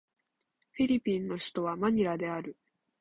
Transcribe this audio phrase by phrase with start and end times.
[0.71, 2.57] フィリピンの首都はマニラである